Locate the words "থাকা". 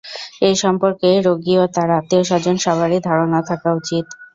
3.49-3.69